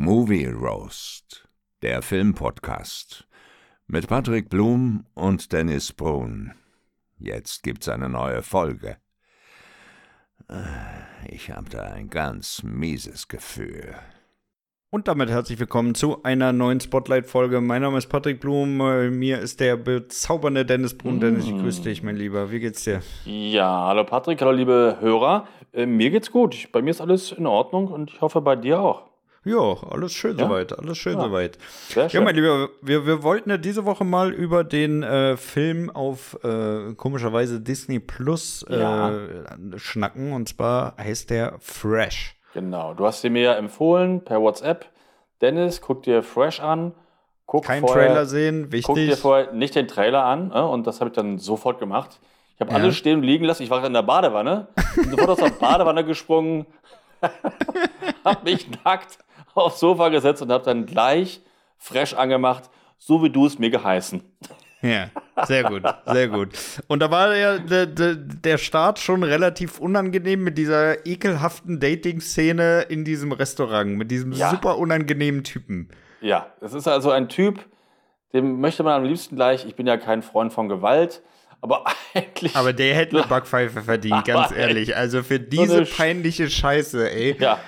[0.00, 1.48] Movie Roast,
[1.82, 3.26] der Filmpodcast
[3.88, 6.52] mit Patrick Blum und Dennis Brun.
[7.18, 8.98] Jetzt gibt's eine neue Folge.
[11.28, 13.96] Ich habe da ein ganz mieses Gefühl.
[14.90, 17.60] Und damit herzlich willkommen zu einer neuen Spotlight-Folge.
[17.60, 21.18] Mein Name ist Patrick Blum, äh, mir ist der bezaubernde Dennis Brun.
[21.18, 22.52] Dennis, ich grüße dich, mein Lieber.
[22.52, 23.02] Wie geht's dir?
[23.24, 25.48] Ja, hallo Patrick, hallo liebe Hörer.
[25.72, 26.68] Äh, mir geht's gut.
[26.70, 29.07] Bei mir ist alles in Ordnung und ich hoffe bei dir auch.
[29.48, 30.44] Ja, alles schön Ja?
[30.46, 31.24] soweit, alles schön Ja.
[31.24, 31.58] soweit.
[31.88, 32.24] Sehr Ja, schön.
[32.24, 36.94] mein Lieber, wir, wir wollten ja diese Woche mal über den äh, Film auf äh,
[36.94, 39.12] komischerweise Disney Plus äh, Ja.
[39.76, 40.32] schnacken.
[40.32, 42.34] Und zwar heißt der Fresh.
[42.54, 44.86] Genau, du hast sie mir ja empfohlen per WhatsApp.
[45.40, 46.92] Dennis, guck dir Fresh an.
[47.46, 49.18] Guck Kein vorher, Trailer sehen, Guck dir wichtig.
[49.20, 50.50] vorher nicht den Trailer an.
[50.52, 52.18] Äh, und das habe ich dann sofort gemacht.
[52.56, 52.78] Ich habe Ja.
[52.78, 53.62] alles stehen und liegen lassen.
[53.62, 54.66] Ich war in der Badewanne.
[54.96, 56.66] Bin sofort aus der Badewanne gesprungen.
[58.24, 59.18] habe mich nackt
[59.58, 61.40] aufs Sofa gesetzt und habe dann gleich
[61.78, 62.64] Fresh angemacht,
[62.98, 64.22] so wie du es mir geheißen.
[64.80, 65.10] Ja,
[65.46, 66.50] sehr gut, sehr gut.
[66.86, 72.82] Und da war der, der, der- der Start schon relativ unangenehm mit dieser ekelhaften Dating-Szene
[72.88, 74.50] in diesem Restaurant, mit diesem Ja.
[74.50, 75.88] super unangenehmen Typen.
[76.20, 77.64] Ja, es ist also ein Typ,
[78.32, 81.22] dem möchte man am liebsten gleich, ich bin ja kein Freund von Gewalt,
[81.60, 81.84] aber
[82.14, 82.54] eigentlich.
[82.54, 84.96] Aber der hätte eine Backpfeife verdient, ganz ehrlich.
[84.96, 87.36] Also für diese Sch- peinliche Scheiße, ey.
[87.40, 87.58] ja,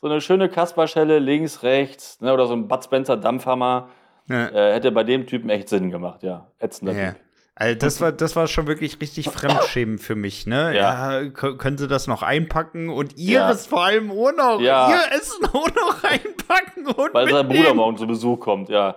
[0.00, 3.88] so eine schöne Kasperschelle links, rechts, ne, oder so ein Bud Spencer Dampfhammer
[4.28, 4.48] Ja.
[4.48, 6.50] äh, hätte bei dem Typen echt Sinn gemacht, ja.
[6.58, 7.12] Ätzender Ja.
[7.12, 7.20] Typ.
[7.60, 10.76] Also das war, das war schon wirklich richtig Fremdschämen für mich, ne?
[10.76, 11.28] Ja, Ja.
[11.30, 13.50] kö- können Sie das noch einpacken und ihr Ja.
[13.50, 14.90] es vor allem auch noch, Ja.
[14.90, 17.48] ihr Essen auch noch einpacken und Weil sein.
[17.48, 18.94] Bruder morgen zu Besuch kommt, ja.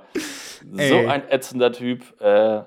[0.63, 1.08] So Ey.
[1.08, 2.03] ein ätzender Typ.
[2.21, 2.61] Äh,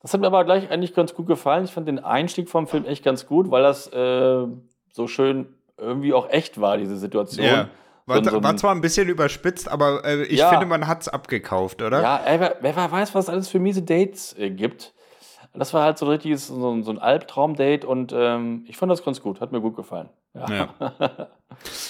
[0.00, 1.64] das hat mir aber gleich eigentlich ganz gut gefallen.
[1.64, 4.46] Ich fand den Einstieg vom Film echt ganz gut, weil das äh,
[4.92, 7.46] so schön irgendwie auch echt war, diese Situation.
[7.46, 7.68] Ja.
[8.06, 10.48] War, So- war zwar ein bisschen überspitzt, aber äh, ich Ja.
[10.50, 12.00] finde, man hat es abgekauft, oder?
[12.00, 14.94] Ja, ey, wer, wer weiß, was es alles für miese Dates äh, gibt.
[15.54, 18.90] Das war halt so ein richtiges, so, ein- so ein Albtraum-Date und ähm, ich fand
[18.92, 20.08] das ganz gut, hat mir gut gefallen.
[20.48, 21.28] Ja.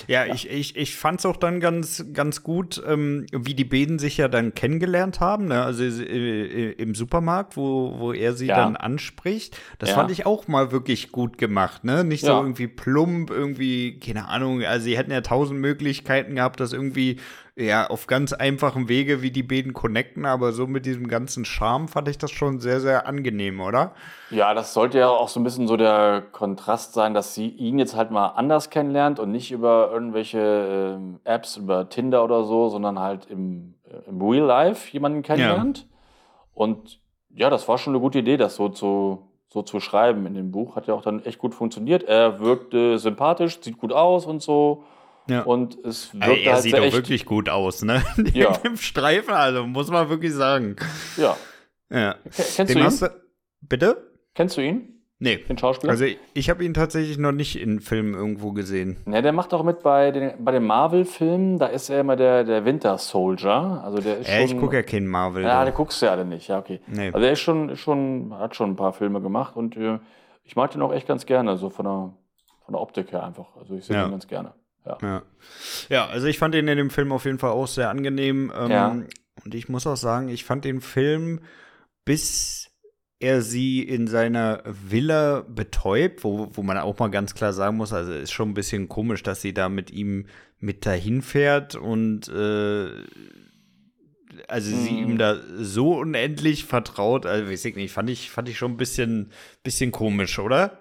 [0.06, 3.98] Ja, ich, ich, ich fand es auch dann ganz, ganz gut, ähm, wie die beiden
[3.98, 5.46] sich ja dann kennengelernt haben.
[5.48, 5.62] Ne?
[5.62, 8.56] Also äh, äh, im Supermarkt, wo, wo er sie Ja.
[8.56, 9.58] dann anspricht.
[9.78, 9.96] Das Ja.
[9.96, 11.84] fand ich auch mal wirklich gut gemacht.
[11.84, 12.02] Ne?
[12.04, 12.40] Nicht so Ja.
[12.40, 14.62] irgendwie plump, irgendwie, keine Ahnung.
[14.64, 17.18] Also sie hätten ja tausend Möglichkeiten gehabt, das irgendwie
[17.56, 20.24] ja auf ganz einfachem Wege, wie die beiden connecten.
[20.24, 23.94] Aber so mit diesem ganzen Charme fand ich das schon sehr, sehr angenehm, oder?
[24.30, 27.78] Ja, das sollte ja auch so ein bisschen so der Kontrast sein, dass sie ihn
[27.78, 32.68] jetzt halt mal anders kennenlernt und nicht über irgendwelche ähm, Apps, über Tinder oder so,
[32.68, 35.86] sondern halt im, äh, im Real Life jemanden kennenlernt.
[36.54, 37.00] Und
[37.30, 40.50] ja, das war schon eine gute Idee, das so zu, so zu schreiben in dem
[40.50, 40.76] Buch.
[40.76, 42.02] Hat ja auch dann echt gut funktioniert.
[42.02, 44.84] Er wirkte sympathisch, sieht gut aus und so.
[45.28, 45.42] Ja.
[45.42, 46.96] Und es Äh, wirkte er halt sieht auch echt.
[46.96, 48.02] wirklich gut aus, ne?
[48.34, 48.56] Ja.
[48.64, 50.76] Im Streifen, also muss man wirklich sagen.
[51.16, 51.36] Ja.
[51.90, 52.16] Ja.
[52.34, 52.98] Kennst Den du ihn?
[52.98, 53.10] du,
[53.60, 54.07] bitte?
[54.38, 55.38] Kennst du ihn, Nee.
[55.48, 55.90] den Schauspieler?
[55.90, 58.98] Also ich, ich habe ihn tatsächlich noch nicht in Filmen irgendwo gesehen.
[59.04, 61.58] ne, der macht auch mit bei den, bei den Marvel-Filmen.
[61.58, 63.82] Da ist er immer der, der Winter Soldier.
[63.84, 64.56] Also der ist Äh, schon.
[64.56, 65.42] ich gucke ja keinen Marvel.
[65.42, 66.46] Ja, der guckst du ja alle nicht.
[66.46, 66.80] Ja, okay.
[66.86, 67.10] Nee.
[67.12, 69.98] Also er ist schon, schon, hat schon ein paar Filme gemacht und äh,
[70.44, 72.14] ich mag den auch echt ganz gerne, so von der,
[72.64, 73.56] von der Optik her einfach.
[73.56, 74.04] Also ich sehe Ja.
[74.04, 74.52] den ganz gerne.
[74.86, 74.98] Ja.
[75.02, 75.22] ja.
[75.88, 78.52] ja, also ich fand ihn in dem Film auf jeden Fall auch sehr angenehm.
[78.56, 78.96] Ähm, Ja.
[79.44, 81.40] Und ich muss auch sagen, ich fand den Film,
[82.04, 82.70] bis
[83.20, 87.92] er sie in seiner Villa betäubt, wo, wo man auch mal ganz klar sagen muss,
[87.92, 90.26] also ist schon ein bisschen komisch, dass sie da mit ihm
[90.60, 92.90] mit dahin fährt und äh,
[94.46, 94.98] also sie Mhm.
[95.10, 98.76] ihm da so unendlich vertraut, also weiß ich nicht, fand ich, fand ich schon ein
[98.76, 100.78] bisschen, bisschen komisch, oder?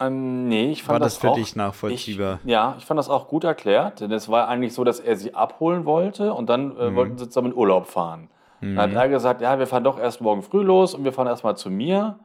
[0.00, 2.40] Ähm, nee, ich fand War das für auch, dich nachvollziehbar?
[2.44, 5.16] Ich, ja, ich fand das auch gut erklärt, denn es war eigentlich so, dass er
[5.16, 6.78] sie abholen wollte und dann Mhm.
[6.78, 8.28] äh, wollten sie zusammen in Urlaub fahren.
[8.60, 11.28] Dann hat er gesagt, ja, wir fahren doch erst morgen früh los und wir fahren
[11.28, 12.18] erstmal zu mir.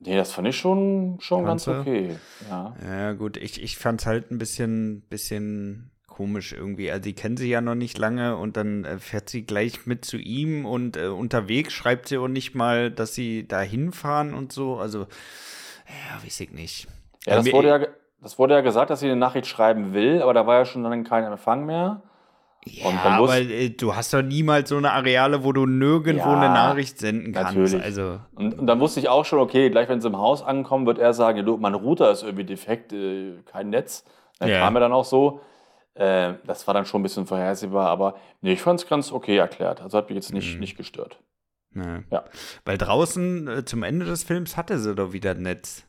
[0.00, 2.16] Nee, das fand ich schon, schon ganz okay.
[2.48, 2.76] Ja.
[2.84, 6.90] Ja, gut, ich, ich fand's halt ein bisschen, bisschen komisch irgendwie.
[6.90, 10.04] Also, die kennen sie ja noch nicht lange und dann äh, fährt sie gleich mit
[10.04, 14.52] zu ihm und äh, unterwegs schreibt sie auch nicht mal, dass sie da hinfahren und
[14.52, 14.76] so.
[14.78, 16.86] Also, ja, weiß ich nicht.
[17.26, 17.88] Ja, das wurde ja, ge-
[18.20, 20.82] das wurde ja gesagt, dass sie eine Nachricht schreiben will, aber da war ja schon
[20.84, 22.02] dann kein Empfang mehr.
[22.64, 26.36] Ja, aber wusste- äh, du hast doch niemals so eine Areale, wo du nirgendwo Ja,
[26.40, 27.56] eine Nachricht senden kannst.
[27.56, 27.82] natürlich.
[27.82, 30.86] Also, Und, und dann wusste ich auch schon, okay, gleich wenn sie im Haus ankommen,
[30.86, 34.04] wird er sagen, ja, du, mein Router ist irgendwie defekt, äh, kein Netz.
[34.38, 34.60] Dann Ja.
[34.60, 35.40] kam er dann auch so.
[35.94, 39.36] Äh, das war dann schon ein bisschen vorhersehbar, aber nee, ich fand es ganz okay
[39.36, 39.80] erklärt.
[39.82, 40.60] Also hat mich jetzt nicht, Mhm.
[40.60, 41.18] nicht gestört.
[41.74, 42.00] ja.
[42.10, 42.24] Ja.
[42.64, 45.84] Weil draußen äh, zum Ende des Films hatte sie doch wieder Netz.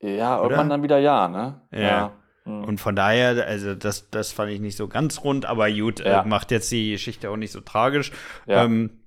[0.00, 0.44] Ja, Oder?
[0.44, 1.60] irgendwann dann wieder ja, ne?
[1.72, 2.12] Ja.
[2.44, 2.64] Mhm.
[2.64, 6.10] Und von daher, also das, das fand ich nicht so ganz rund, aber gut, äh,
[6.10, 6.22] ja.
[6.22, 8.12] äh, macht jetzt die Geschichte auch nicht so tragisch.
[8.46, 8.64] Ja.
[8.64, 9.02] Ähm,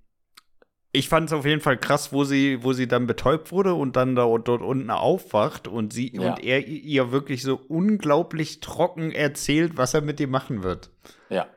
[0.91, 3.97] ich fand es auf jeden Fall krass, wo sie, wo sie dann betäubt wurde und
[3.97, 6.21] dann da dort unten aufwacht und sie ja.
[6.21, 10.89] und er ihr wirklich so unglaublich trocken erzählt, was er mit ihr machen wird.
[11.29, 11.47] Ja.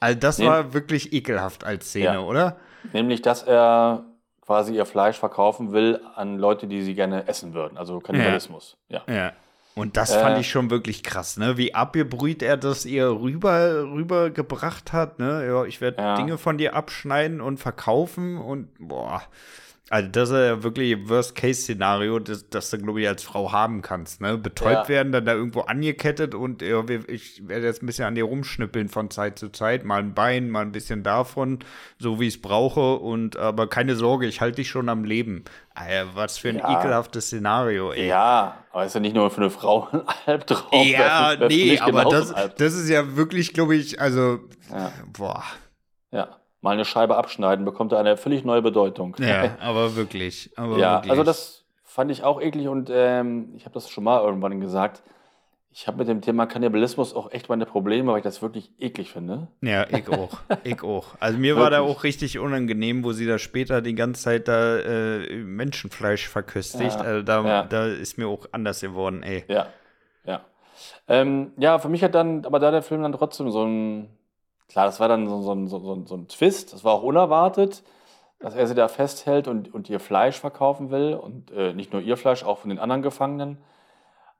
[0.00, 2.20] Also das Nehm, war wirklich ekelhaft als Szene, ja.
[2.20, 2.56] oder?
[2.92, 4.06] Nämlich, dass er
[4.40, 7.76] quasi ihr Fleisch verkaufen will an Leute, die sie gerne essen würden.
[7.76, 8.78] Also Kannibalismus.
[8.88, 9.02] Ja.
[9.06, 9.14] ja.
[9.14, 9.32] ja.
[9.74, 11.56] Und das äh, fand ich schon wirklich krass, ne?
[11.56, 15.46] Wie abgebrüht er das ihr rüber rübergebracht hat, ne?
[15.46, 16.16] Ja, ich werde ja.
[16.16, 19.22] Dinge von dir abschneiden und verkaufen und boah.
[19.90, 24.20] Also das ist ja wirklich Worst-Case-Szenario, das, das du, glaube ich, als Frau haben kannst.
[24.20, 24.38] Ne?
[24.38, 24.88] Betäubt ja.
[24.88, 28.88] werden, dann da irgendwo angekettet und ja, ich werde jetzt ein bisschen an dir rumschnippeln
[28.88, 29.84] von Zeit zu Zeit.
[29.84, 31.58] Mal ein Bein, mal ein bisschen davon,
[31.98, 32.94] so wie ich es brauche.
[32.94, 35.44] Und aber keine Sorge, ich halte dich schon am Leben.
[35.74, 36.78] Alter, was für ein ja.
[36.78, 38.06] ekelhaftes Szenario, ey.
[38.06, 40.86] Ja, aber ist ja nicht nur für eine Frau ein Albtraum.
[40.86, 44.38] Ja, nee, aber das, das ist ja wirklich, glaube ich, also,
[45.12, 45.42] boah.
[46.12, 49.16] Ja mal eine Scheibe abschneiden, bekommt er eine völlig neue Bedeutung.
[49.18, 50.50] Ja, aber wirklich.
[50.56, 51.10] Aber ja, wirklich.
[51.10, 55.02] also das fand ich auch eklig und ähm, ich habe das schon mal irgendwann gesagt.
[55.74, 59.10] Ich habe mit dem Thema Kannibalismus auch echt meine Probleme, weil ich das wirklich eklig
[59.10, 59.48] finde.
[59.62, 60.38] Ja, ich auch.
[60.64, 61.14] ich auch.
[61.18, 64.78] Also mir war da auch richtig unangenehm, wo sie da später die ganze Zeit da
[64.78, 66.94] äh, Menschenfleisch verköstigt.
[66.94, 67.62] Ja, also da, ja.
[67.64, 69.44] da ist mir auch anders geworden, ey.
[69.48, 69.68] Ja,
[70.26, 70.42] ja.
[71.08, 74.10] Ähm, ja, für mich hat dann, aber da der Film dann trotzdem so ein
[74.72, 77.82] Klar, das war dann so, so, so, so ein Twist, das war auch unerwartet,
[78.38, 82.00] dass er sie da festhält und, und ihr Fleisch verkaufen will und äh, nicht nur
[82.00, 83.58] ihr Fleisch, auch von den anderen Gefangenen.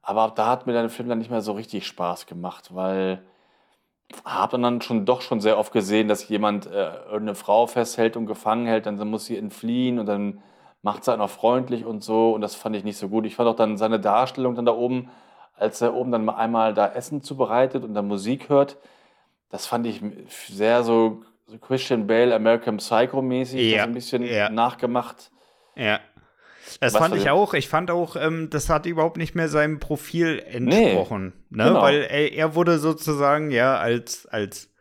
[0.01, 3.23] Aber da hat mir der Film dann nicht mehr so richtig Spaß gemacht, weil
[4.25, 8.27] habe dann schon doch schon sehr oft gesehen, dass jemand äh, eine Frau festhält und
[8.27, 10.43] gefangen hält, dann muss sie entfliehen und dann
[10.81, 13.27] macht sie einen auch freundlich und so und das fand ich nicht so gut.
[13.27, 15.11] Ich fand auch dann seine Darstellung dann da oben,
[15.57, 18.79] als er oben dann einmal da Essen zubereitet und dann Musik hört,
[19.53, 20.01] das fand ich
[20.49, 21.23] sehr so,
[21.61, 24.49] Christian Bale, American Psycho mäßig, ja, ein bisschen ja.
[24.49, 25.31] nachgemacht.
[25.77, 26.01] Ja.
[26.81, 27.53] Das Was fand ich auch.
[27.53, 31.35] Ich fand auch, ähm, das hat überhaupt nicht mehr seinem Profil entsprochen.
[31.51, 31.69] Nee, ne?
[31.69, 31.83] Genau.
[31.83, 34.72] Weil er, er, wurde sozusagen ja als, als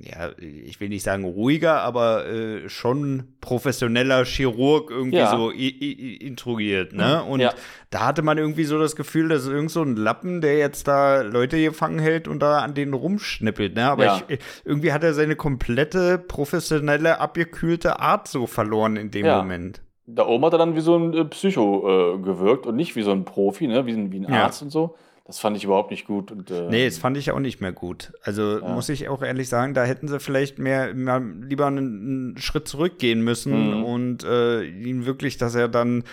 [0.00, 5.30] ja, ich will nicht sagen ruhiger, aber äh, schon professioneller Chirurg irgendwie ja.
[5.30, 7.22] so intrugiert, ne?
[7.24, 7.30] Mhm.
[7.30, 7.52] Und ja.
[7.90, 11.22] da hatte man irgendwie so das Gefühl, dass irgend so ein Lappen, der jetzt da
[11.22, 13.90] Leute gefangen hält und da an denen rumschnippelt, ne?
[13.90, 14.22] Aber ja.
[14.28, 19.82] ich, irgendwie hat er seine komplette professionelle, abgekühlte Art so verloren in dem Moment.
[20.06, 23.02] Da oben hat er dann wie so ein äh, Psycho äh, gewirkt und nicht wie
[23.02, 23.84] so ein Profi, ne?
[23.86, 24.94] Wie, wie ein Arzt und so.
[25.28, 26.32] Das fand ich überhaupt nicht gut.
[26.32, 28.14] Und, äh, nee, das fand ich auch nicht mehr gut.
[28.22, 28.66] Also ja.
[28.66, 32.66] muss ich auch ehrlich sagen, da hätten sie vielleicht mehr, mehr lieber einen, einen, Schritt
[32.66, 33.84] zurückgehen müssen mhm.
[33.84, 36.04] und äh, ihn wirklich, dass er dann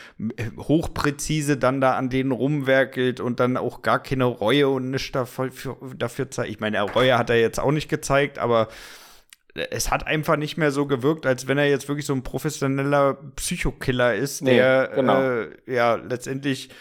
[0.58, 5.78] hochpräzise dann da an denen rumwerkelt und dann auch gar keine Reue und nichts dafür,
[5.96, 6.52] dafür zeigt.
[6.52, 8.68] Ich meine, Reue hat er jetzt auch nicht gezeigt, aber
[9.54, 13.18] es hat einfach nicht mehr so gewirkt, als wenn er jetzt wirklich so ein professioneller
[13.38, 15.22] Psychokiller ist, der nee, genau.
[15.22, 16.74] äh, ja letztendlich äh,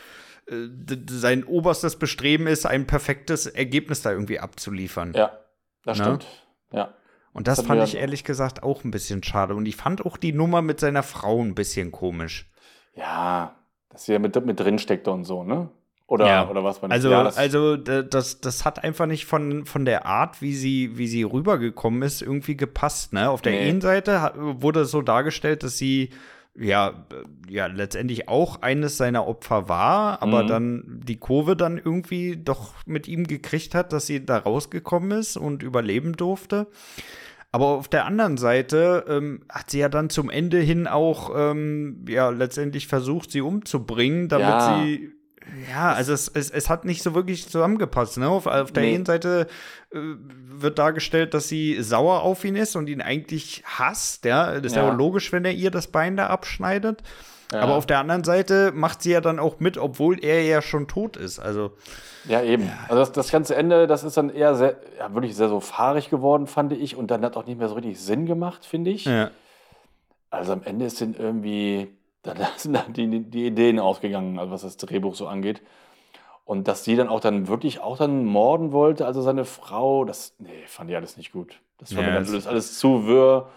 [1.09, 5.13] sein oberstes Bestreben ist, ein perfektes Ergebnis da irgendwie abzuliefern.
[5.15, 5.39] Ja,
[5.85, 6.09] das Na?
[6.09, 6.15] Ne?
[6.21, 6.27] stimmt.
[6.73, 6.95] Ja.
[7.33, 9.55] Und das, das fand ich ehrlich gesagt auch ein bisschen schade.
[9.55, 12.49] Und ich fand auch die Nummer mit seiner Frau ein bisschen komisch.
[12.95, 13.57] Ja,
[13.91, 15.71] dass sie ja mit, mit drin steckte und so, ne?
[16.07, 16.51] Oder, ja.
[16.51, 20.05] oder was man Also, ja, das also das, das hat einfach nicht von, von der
[20.05, 23.15] Art, wie sie, wie sie rübergekommen ist, irgendwie gepasst.
[23.15, 23.31] Ne?
[23.31, 23.69] Auf der nee.
[23.69, 26.11] einen Seite wurde so dargestellt, dass sie
[26.57, 27.07] ja,
[27.49, 30.49] ja, letztendlich auch eines seiner Opfer war, aber mhm.
[30.49, 35.37] dann die Kurve dann irgendwie doch mit ihm gekriegt hat, dass sie da rausgekommen ist
[35.37, 36.69] und überleben durfte.
[37.51, 42.05] Aber auf der anderen Seite ähm, hat sie ja dann zum Ende hin auch ähm,
[42.09, 44.83] ja letztendlich versucht, sie umzubringen, damit ja.
[44.83, 45.13] sie
[45.71, 48.19] ja, also es, es, es hat nicht so wirklich zusammengepasst.
[48.19, 48.29] Ne?
[48.29, 48.95] Auf, auf der nee.
[48.95, 49.47] einen Seite
[49.93, 54.25] äh, wird dargestellt, dass sie sauer auf ihn ist und ihn eigentlich hasst.
[54.25, 54.55] Ja?
[54.55, 57.03] Das ist ja, ja logisch, wenn er ihr das Bein da abschneidet.
[57.53, 57.61] Ja.
[57.61, 60.89] Aber auf der anderen Seite macht sie ja dann auch mit, obwohl er ja schon
[60.89, 61.39] tot ist.
[61.39, 61.73] Also
[62.27, 62.71] ja, eben.
[62.89, 66.11] Also das, das ganze Ende, das ist dann eher sehr, ja, wirklich sehr so fahrig
[66.11, 66.97] geworden, fand ich.
[66.97, 69.05] Und dann hat auch nicht mehr so richtig Sinn gemacht, finde ich.
[69.05, 69.31] Ja.
[70.31, 74.63] Also am Ende ist dann irgendwie da sind dann die, die Ideen ausgegangen, also was
[74.63, 75.63] das Drehbuch so angeht.
[76.47, 80.35] Und dass sie dann auch dann wirklich auch dann morden wollte, also seine Frau, das,
[80.39, 81.61] nee, fand ich alles nicht gut.
[81.79, 83.49] Das war ja, mir dann alles, alles zu wirr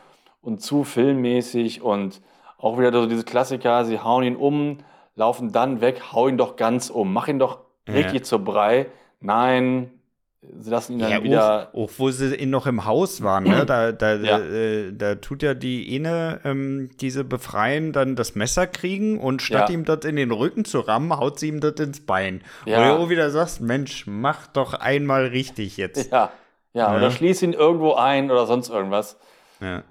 [0.41, 2.21] und zu filmmäßig und
[2.57, 4.79] auch wieder so diese Klassiker, sie hauen ihn um,
[5.15, 8.23] laufen dann weg, hau ihn doch ganz um, mach ihn doch richtig ja.
[8.23, 8.87] zur Brei.
[9.19, 9.91] Nein,
[10.41, 11.69] sie lassen ihn dann Ja, wieder.
[11.73, 13.65] auch, auch wo sie noch im Haus waren, ne?
[13.65, 14.39] da, da, Ja.
[14.39, 19.69] äh, da tut ja die eine, ähm, diese Befreien, dann das Messer kriegen und statt
[19.69, 19.73] Ja.
[19.75, 22.41] ihm das in den Rücken zu rammen, haut sie ihm das ins Bein.
[22.65, 22.79] Ja.
[22.79, 26.11] Wo du auch wieder sagst, Mensch, mach doch einmal richtig jetzt.
[26.11, 26.31] Ja,
[26.73, 26.97] ja, Ja.
[26.97, 29.17] oder schließ ihn irgendwo ein oder sonst irgendwas.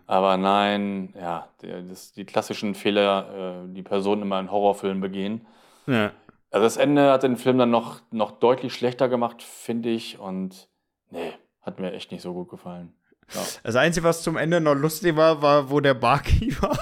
[0.07, 1.49] Aber nein, ja,
[1.88, 5.45] das, die klassischen Fehler, äh, die Personen immer in Horrorfilmen begehen.
[5.88, 6.12] Ja.
[6.50, 10.19] Also das Ende hat den Film dann noch, noch deutlich schlechter gemacht, finde ich.
[10.19, 10.69] Und
[11.11, 12.95] nee, hat mir echt nicht so gut gefallen.
[13.35, 13.41] Ja.
[13.65, 16.79] Das Einzige, was zum Ende noch lustig war, war, wo der Barkeeper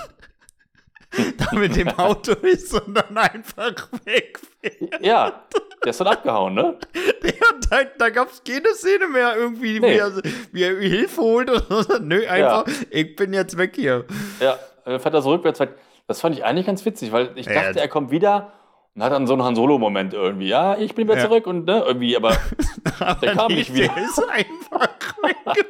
[1.38, 5.02] da mit dem Auto ist und dann einfach wegfährt.
[5.04, 5.44] ja,
[5.82, 6.78] der ist dann abgehauen, ne?
[7.22, 7.30] Ja,
[7.70, 9.94] da, da gab es keine Szene mehr irgendwie, Nee.
[9.94, 10.12] wie, er,
[10.52, 11.98] wie er Hilfe holt oder so.
[11.98, 14.04] Nö, einfach, ich bin jetzt weg hier.
[14.40, 15.74] Ja, dann fährt er so rückwärts weg.
[16.06, 17.82] Das fand ich eigentlich ganz witzig, weil ich Ja, dachte, ja.
[17.82, 18.52] er kommt wieder
[18.94, 20.48] und hat dann so einen Han Solo-Moment irgendwie.
[20.48, 21.24] Ja, ich bin wieder Ja.
[21.28, 22.36] zurück und ne, irgendwie, aber
[23.00, 23.88] Aber kam nee, nicht wieder.
[23.94, 24.88] Der ist einfach
[25.22, 25.66] weg.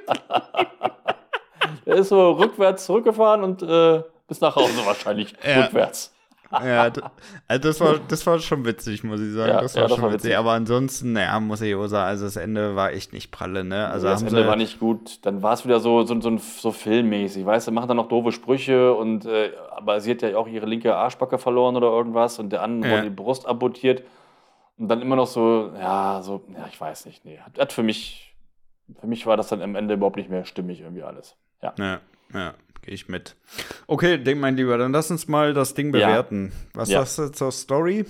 [1.86, 5.62] er ist so rückwärts zurückgefahren und äh, bis nach Hause wahrscheinlich Ja.
[5.62, 6.13] rückwärts.
[6.64, 6.92] Ja,
[7.49, 9.52] also das war, das war schon witzig, muss ich sagen.
[9.52, 10.25] Ja, das war ja, das schon war witzig.
[10.30, 10.38] witzig.
[10.38, 13.88] Aber ansonsten, naja, muss ich auch sagen, also das Ende war echt nicht pralle, ne?
[13.88, 15.25] Also das Ende war nicht gut.
[15.26, 17.44] Dann war es wieder so, so, so, so filmmäßig.
[17.46, 20.66] Weißt du, machen dann noch doofe Sprüche und äh, aber sie hat ja auch ihre
[20.66, 22.96] linke Arschbacke verloren oder irgendwas und der andere Ja.
[22.99, 24.02] wurde die Brust amputiert.
[24.76, 27.25] Und dann immer noch so, ja, so, ja, ich weiß nicht.
[27.25, 28.34] Nee, hat, hat für mich,
[29.00, 31.37] für mich war das dann am Ende überhaupt nicht mehr stimmig irgendwie alles.
[31.62, 31.73] Ja.
[31.78, 32.00] Ja,
[32.32, 33.36] ja, gehe ich mit.
[33.86, 36.06] Okay, denk mein Lieber, dann lass uns mal das Ding Ja.
[36.06, 36.52] bewerten.
[36.74, 37.04] Was Ja.
[37.04, 38.04] sagst du zur Story?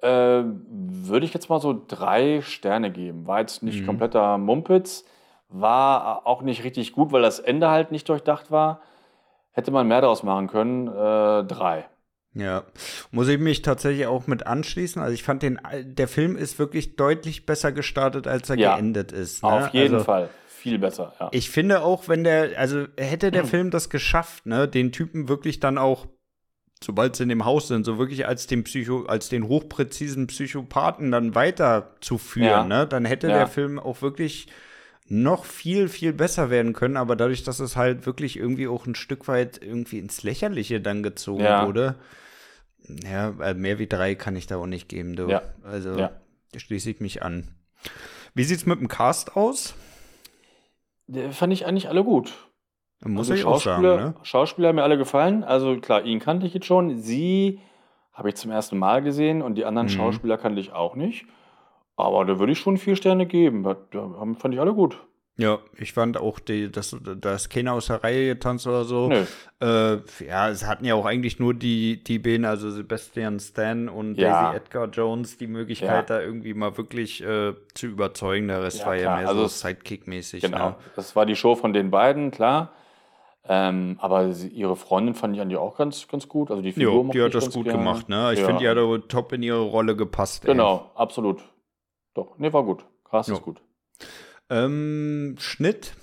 [0.00, 3.26] Äh, würde ich jetzt mal so drei Sterne geben.
[3.26, 3.86] War jetzt nicht Mhm.
[3.86, 5.04] kompletter Mumpitz,
[5.48, 8.80] war auch nicht richtig gut, weil das Ende halt nicht durchdacht war.
[9.50, 10.86] Hätte man mehr daraus machen können.
[10.86, 11.88] Äh, drei.
[12.34, 12.62] Ja,
[13.10, 15.02] muss ich mich tatsächlich auch mit anschließen.
[15.02, 19.10] Also ich fand den, der Film ist wirklich deutlich besser gestartet, als er Ja, geendet
[19.10, 19.42] ist.
[19.42, 19.48] Ne?
[19.48, 20.28] Auf jeden also, Fall.
[20.58, 21.28] Viel besser, ja.
[21.32, 25.60] Ich finde auch, wenn der, also hätte der Film das geschafft, ne, den Typen wirklich
[25.60, 26.06] dann auch,
[26.82, 31.10] sobald sie in dem Haus sind, so wirklich als den Psycho, als den hochpräzisen Psychopathen
[31.10, 32.64] dann weiterzuführen, Ja.
[32.64, 33.34] ne, dann hätte Ja.
[33.34, 34.48] der Film auch wirklich
[35.10, 38.94] noch viel, viel besser werden können, aber dadurch, dass es halt wirklich irgendwie auch ein
[38.94, 41.64] Stück weit irgendwie ins Lächerliche dann gezogen Ja.
[41.66, 41.94] wurde,
[43.04, 45.28] ja, äh, mehr wie drei kann ich da auch nicht geben, du.
[45.30, 45.42] Ja.
[45.62, 46.10] Also Ja.
[46.56, 47.48] schließe ich mich an.
[48.34, 49.74] Wie sieht's mit dem Cast aus?
[51.30, 52.32] Fand ich eigentlich alle gut.
[53.04, 54.14] Muss Also ich auch sagen, Schauspieler, ne?
[54.22, 55.44] Schauspieler haben mir alle gefallen.
[55.44, 56.98] Also klar, ihn kannte ich jetzt schon.
[56.98, 57.60] Sie
[58.12, 59.92] habe ich zum ersten Mal gesehen und die anderen Mhm.
[59.92, 61.26] Schauspieler kannte ich auch nicht.
[61.96, 63.62] Aber da würde ich schon vier Sterne geben.
[63.62, 64.98] Da haben- fand ich alle gut.
[65.40, 69.08] Ja, ich fand auch, die, dass, dass keiner aus der Reihe getanzt oder so.
[69.60, 74.16] Äh, ja, es hatten ja auch eigentlich nur die, die beiden, also Sebastian Stan und
[74.16, 74.50] Ja.
[74.50, 76.16] Daisy Edgar Jones, die Möglichkeit, Ja.
[76.18, 78.48] da irgendwie mal wirklich äh, zu überzeugen.
[78.48, 80.40] Der Rest Ja, war ja mehr Also so Sidekick-mäßig.
[80.42, 80.70] Genau.
[80.70, 80.74] Ne?
[80.96, 82.72] Das war die Show von den beiden, klar.
[83.50, 86.50] Ähm, aber sie, ihre Freundin fand ich eigentlich auch ganz, ganz gut.
[86.50, 87.78] Also die Figur Jo, die hat das gut gerne.
[87.78, 88.32] gemacht, ne?
[88.34, 88.46] Ich Ja.
[88.46, 90.44] finde, die hat top in ihre Rolle gepasst.
[90.44, 90.50] ey.
[90.50, 91.42] Genau, absolut.
[92.14, 92.84] Doch, nee, war gut.
[93.04, 93.62] Krass ist gut.
[94.50, 95.94] Ähm, Schnitt.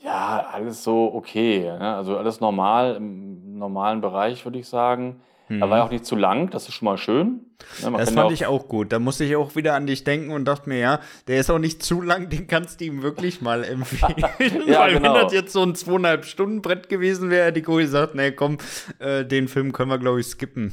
[0.00, 1.60] Ja, alles so okay.
[1.60, 1.94] Ne?
[1.96, 5.20] Also alles normal, im normalen Bereich, würde ich sagen.
[5.50, 7.40] Er war ja auch nicht zu lang, das ist schon mal schön.
[7.82, 7.92] Ne.
[7.98, 8.92] Das fand ja ich auch gut.
[8.92, 11.58] Da musste ich auch wieder an dich denken und dachte mir, ja, der ist auch
[11.58, 14.14] nicht zu lang, den kannst du ihm wirklich mal empfehlen.
[14.66, 15.14] Ja, Weil genau.
[15.14, 18.56] wenn das jetzt so ein zweieinhalb Stunden Brett gewesen wäre, hätte ich gesagt, nee, komm,
[18.98, 20.72] äh, den Film können wir, glaube ich, skippen.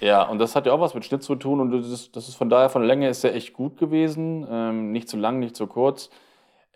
[0.00, 2.28] Ja, und das hat ja auch was mit Schnitt zu tun und das ist, das
[2.28, 4.46] ist von daher von der Länge ist der echt gut gewesen.
[4.50, 6.10] Ähm, nicht zu lang, nicht zu kurz.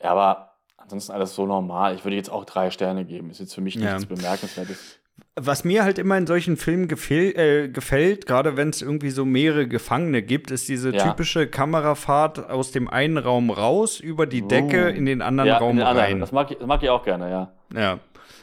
[0.03, 1.95] Ja, aber ansonsten alles so normal.
[1.95, 3.31] Ich würde jetzt auch drei Sterne geben.
[3.31, 3.95] Ist jetzt für mich Ja.
[3.95, 5.01] nichts Bemerkenswertes.
[5.37, 9.67] Was mir halt immer in solchen Filmen äh, gefällt, gerade wenn es irgendwie so mehrere
[9.67, 11.09] Gefangene gibt, ist diese Ja.
[11.09, 14.97] typische Kamerafahrt aus dem einen Raum raus, über die Decke, Uh.
[14.97, 16.07] in den anderen ja, Raum in den anderen.
[16.07, 16.21] rein.
[16.21, 17.53] Das mag, ich, das mag ich auch gerne, ja.
[17.75, 17.99] Ja.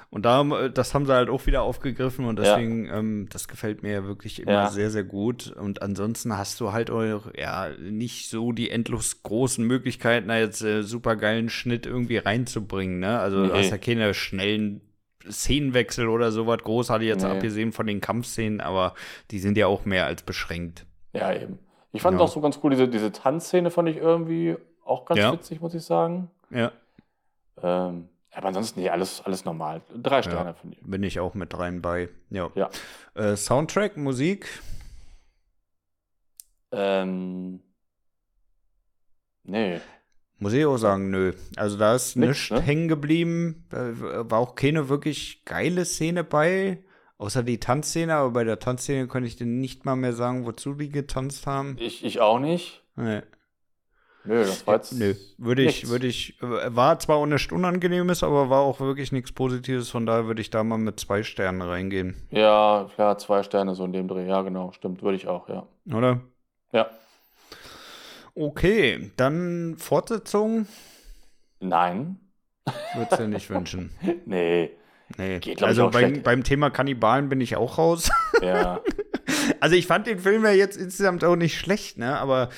[0.09, 2.43] Und da, äh, das haben sie halt auch wieder aufgegriffen und Ja.
[2.55, 4.67] deswegen, ähm, das gefällt mir ja wirklich immer Ja.
[4.69, 5.47] sehr, sehr gut.
[5.51, 10.61] Und ansonsten hast du halt auch, ja, nicht so die endlos großen Möglichkeiten, da jetzt
[10.63, 13.19] äh, super geilen Schnitt irgendwie reinzubringen, ne?
[13.19, 13.59] Also du Nee.
[13.59, 14.81] hast ja keine schnellen
[15.29, 17.29] Szenenwechsel oder sowas großartig jetzt Nee.
[17.29, 18.95] abgesehen von den Kampfszenen, aber
[19.29, 20.85] die sind ja auch mehr als beschränkt.
[21.13, 21.59] Ja, eben.
[21.93, 22.23] Ich fand Ja.
[22.23, 25.31] auch so ganz cool, diese, diese Tanzszene fand ich irgendwie auch ganz Ja.
[25.33, 26.29] witzig, muss ich sagen.
[26.50, 26.71] Ja,
[27.61, 29.81] Ähm, aber ansonsten, nee, alles, alles normal.
[29.95, 30.89] Drei Sterne, finde ich.
[30.89, 32.09] bin ich auch mit rein bei.
[32.29, 32.50] Ja.
[32.55, 32.69] Ja.
[33.13, 34.47] Äh, Soundtrack, Musik,
[36.71, 37.61] Ähm,
[39.43, 39.79] nee.
[40.39, 41.33] Muss ich auch sagen, nö.
[41.55, 42.61] Also da ist nichts ne?
[42.61, 43.65] hängen geblieben.
[43.69, 43.91] Da
[44.29, 46.83] war auch keine wirklich geile Szene bei.
[47.17, 50.73] Außer die Tanzszene, aber bei der Tanzszene kann ich dir nicht mal mehr sagen, wozu
[50.73, 51.75] die getanzt haben.
[51.79, 52.83] Ich, ich auch nicht.
[52.95, 53.21] Nee.
[54.24, 54.94] Nö, das war jetzt.
[54.94, 55.90] Nö, würde ich, nichts.
[55.90, 60.28] würde ich, war zwar auch nichts Unangenehmes, aber war auch wirklich nichts Positives, von daher
[60.28, 62.16] würde ich da mal mit zwei Sternen reingehen.
[62.30, 64.28] Ja, klar, zwei Sterne so in dem Dreh.
[64.28, 65.66] Ja, genau, stimmt, würde ich auch, ja.
[65.92, 66.22] Oder?
[66.72, 66.90] Ja.
[68.36, 70.68] Okay, dann Fortsetzung
[71.60, 72.20] Nein.
[72.94, 73.92] würdest du dir nicht wünschen.
[74.25, 74.72] Nee.
[75.18, 75.40] Nee.
[75.40, 78.10] Geht, also beim, beim Thema Kannibalen bin ich auch raus.
[78.42, 78.80] Ja.
[79.62, 82.18] Also ich fand den Film ja jetzt insgesamt auch nicht schlecht, ne?
[82.20, 82.50] Aber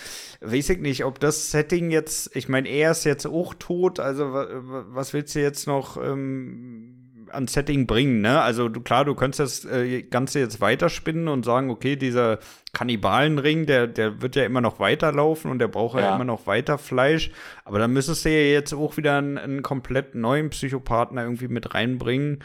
[0.42, 4.34] weiß ich nicht, ob das Setting jetzt, ich meine, er ist jetzt auch tot, also
[4.34, 6.96] wa- wa- was willst du jetzt noch ähm,
[7.30, 8.42] an Setting bringen, ne?
[8.42, 12.40] Also du, klar, du könntest das äh, Ganze jetzt weiterspinnen und sagen, okay, dieser
[12.74, 16.06] Kannibalenring, der, der wird ja immer noch weiterlaufen und der braucht ja.
[16.06, 16.16] Ja.
[16.16, 17.32] immer noch weiter Fleisch.
[17.66, 21.74] Aber dann müsstest du ja jetzt auch wieder einen, einen komplett neuen Psychopathen irgendwie mit
[21.74, 22.44] reinbringen.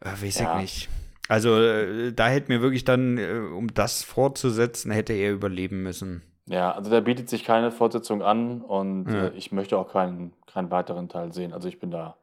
[0.00, 0.56] Äh, weiß Ja.
[0.56, 0.88] ich nicht.
[1.28, 6.22] Also äh, da hätte mir wirklich dann, äh, um das fortzusetzen, hätte er überleben müssen.
[6.46, 9.26] Ja, also da bietet sich keine Fortsetzung an und Ja.
[9.26, 11.52] äh, ich möchte auch keinen, keinen weiteren Teil sehen.
[11.52, 12.16] Also ich bin da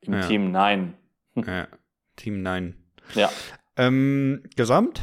[0.00, 0.20] im Ja.
[0.20, 0.94] Team Nein.
[1.34, 1.66] ja.
[2.16, 2.74] Team 9.
[3.14, 3.30] Ja.
[3.76, 5.02] Ähm, Gesamt?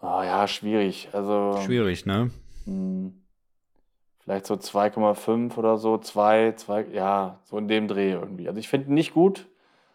[0.00, 1.08] Oh, ja, schwierig.
[1.12, 2.30] Also Schwierig, ne?
[2.66, 3.10] mh,
[4.20, 8.48] vielleicht so 2,5 oder so, 2, 2, ja, so in dem Dreh irgendwie.
[8.48, 9.46] Also ich finde ihn nicht gut.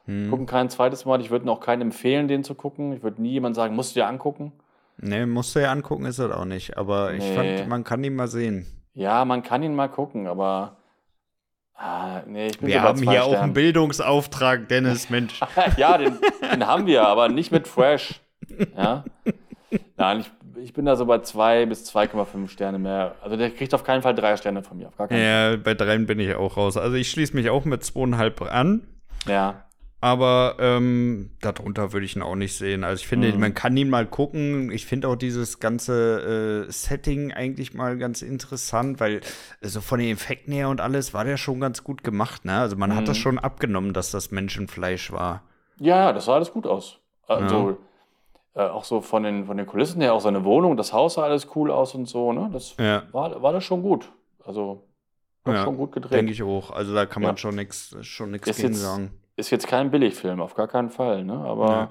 [0.06, 0.30] Hm.
[0.30, 1.20] Gucken kein zweites Mal.
[1.22, 2.94] Ich würde auch keinen empfehlen, den zu gucken.
[2.94, 4.52] Ich würde nie jemand sagen, musst du dir angucken.
[4.98, 6.78] Ne, musst du ja angucken, ist das auch nicht.
[6.78, 7.36] Aber ich Nee.
[7.58, 8.66] fand, man kann ihn mal sehen.
[8.94, 10.78] Ja, man kann ihn mal gucken, aber
[11.74, 13.54] ah, nee, ich bin Wir haben hier auch einen Sternen.
[13.54, 15.40] Bildungsauftrag, Dennis, Mensch.
[15.78, 16.18] ja, den,
[16.54, 18.22] den haben wir, aber nicht mit Fresh.
[18.78, 19.04] Ja.
[19.98, 20.32] Nein, ich,
[20.64, 23.16] ich bin da so bei 2 bis 2,5 Sterne mehr.
[23.22, 24.92] Also der kriegt auf keinen Fall drei Sterne von mir.
[25.10, 26.78] Ja, bei dreien bin ich auch raus.
[26.78, 28.88] Also ich schließe mich auch mit zweieinhalb an.
[29.26, 29.34] Fall.
[29.34, 29.65] Ja.
[30.06, 32.84] Aber ähm, darunter würde ich ihn auch nicht sehen.
[32.84, 33.40] Also ich finde, Mhm.
[33.40, 34.70] man kann ihn mal gucken.
[34.72, 39.22] Ich finde auch dieses ganze äh, Setting eigentlich mal ganz interessant, weil
[39.62, 42.46] so von den Effekten her und alles war der schon ganz gut gemacht.
[42.46, 42.56] Ne?
[42.56, 43.06] Also man hat Mhm.
[43.08, 45.42] das schon abgenommen, dass das Menschenfleisch war.
[45.80, 47.00] Ja, ja, das sah alles gut aus.
[47.26, 47.80] Also
[48.54, 51.24] äh, auch so von den, von den Kulissen her, auch seine Wohnung, das Haus sah
[51.24, 52.32] alles cool aus und so.
[52.32, 52.52] Ne?
[52.54, 54.12] Das Ja, war, war das schon gut.
[54.44, 54.88] Also
[55.48, 56.12] Ja, schon gut gedreht.
[56.14, 56.70] denke ich auch.
[56.70, 57.38] Also da kann man Ja.
[57.38, 59.10] schon nichts schon nix gegen jetzt- sagen.
[59.38, 61.24] Ist jetzt kein Billigfilm, auf gar keinen Fall.
[61.26, 61.34] Ne?
[61.34, 61.90] Aber Ja.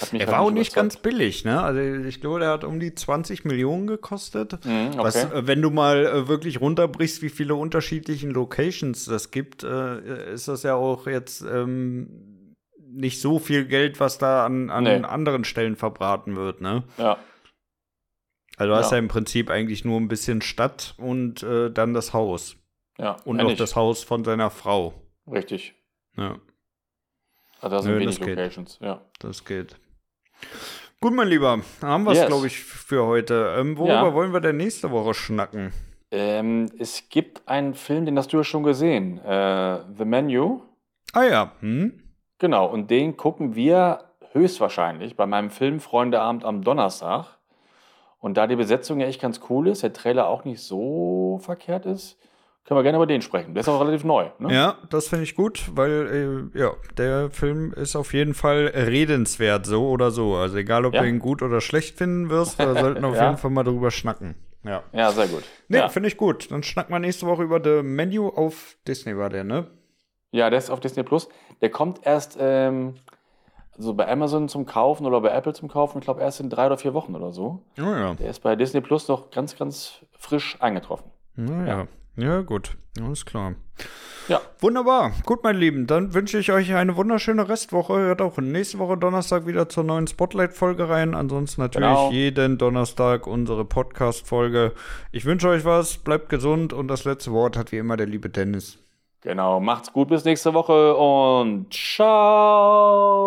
[0.00, 1.60] hat mich Er halt war auch nicht ganz billig, ne?
[1.62, 4.64] Also ich glaube, der hat um die 20 Millionen gekostet.
[4.64, 4.98] Mhm, okay.
[4.98, 10.32] Was, äh, wenn du mal äh, wirklich runterbrichst, wie viele unterschiedlichen Locations das gibt, äh,
[10.34, 12.54] ist das ja auch jetzt ähm,
[12.94, 14.96] nicht so viel Geld, was da an, an Nee.
[15.02, 16.84] anderen Stellen verbraten wird, ne?
[16.98, 17.16] ja.
[18.58, 18.98] Also du hast Ja.
[18.98, 22.56] ja im Prinzip eigentlich nur ein bisschen Stadt und äh, dann das Haus.
[22.98, 23.16] ja.
[23.24, 23.58] Und nicht.
[23.58, 24.92] das Haus von seiner Frau.
[25.26, 25.74] Richtig.
[26.18, 26.36] Ja,
[27.62, 28.36] Also da sind Nö, wenig das geht.
[28.36, 28.78] Locations.
[28.82, 29.00] Ja.
[29.20, 29.76] das geht.
[31.00, 32.26] Gut, mein Lieber, haben wir es, Yes.
[32.26, 33.54] glaube ich, für heute.
[33.58, 34.14] Ähm, worüber Ja.
[34.14, 35.72] wollen wir denn nächste Woche schnacken?
[36.10, 39.18] Ähm, es gibt einen Film, den hast du ja schon gesehen.
[39.24, 40.60] Äh, The Menu.
[41.12, 42.02] Ah ja, hm?
[42.38, 47.38] Genau, und den gucken wir höchstwahrscheinlich bei meinem Filmfreundeabend am Donnerstag.
[48.18, 51.86] Und da die Besetzung ja echt ganz cool ist, der Trailer auch nicht so verkehrt
[51.86, 52.18] ist,
[52.64, 53.54] können wir gerne über den sprechen.
[53.54, 54.28] Der ist auch relativ neu.
[54.38, 54.54] Ne?
[54.54, 59.66] Ja, das finde ich gut, weil äh, ja, der Film ist auf jeden Fall redenswert,
[59.66, 60.36] so oder so.
[60.36, 61.02] Also egal, ob Ja.
[61.02, 63.26] du ihn gut oder schlecht finden wirst, wir sollten auf Ja.
[63.26, 64.36] jeden Fall mal drüber schnacken.
[64.64, 64.82] Ja.
[64.92, 65.42] Ja, sehr gut.
[65.68, 65.88] Nee, ja.
[65.88, 66.50] finde ich gut.
[66.52, 69.66] Dann schnacken wir nächste Woche über The Menu auf Disney, war der, ne?
[70.30, 71.28] ja, der ist auf Disney Plus.
[71.60, 72.94] Der kommt erst ähm,
[73.76, 76.66] also bei Amazon zum Kaufen oder bei Apple zum Kaufen, ich glaube erst in drei
[76.66, 77.64] oder vier Wochen oder so.
[77.78, 78.14] Oh ja.
[78.14, 81.10] Der ist bei Disney Plus noch ganz, ganz frisch eingetroffen.
[81.34, 81.66] Naja.
[81.80, 81.86] Ja,
[82.46, 82.76] gut.
[83.00, 83.54] Alles klar.
[84.28, 84.40] Ja.
[84.60, 85.12] Wunderbar.
[85.24, 85.86] Gut, meine Lieben.
[85.86, 87.94] Dann wünsche ich euch eine wunderschöne Restwoche.
[87.94, 91.14] Hört auch nächste Woche Donnerstag wieder zur neuen Spotlight-Folge rein.
[91.14, 92.10] Ansonsten natürlich Genau.
[92.12, 94.72] jeden Donnerstag unsere Podcast-Folge.
[95.10, 95.96] Ich wünsche euch was.
[95.96, 96.72] Bleibt gesund.
[96.72, 98.78] Und das letzte Wort hat wie immer der liebe Dennis.
[99.22, 103.22] Genau, macht's gut bis nächste Woche und ciao.